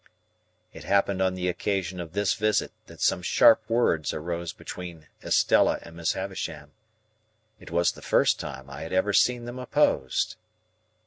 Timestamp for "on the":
1.21-1.47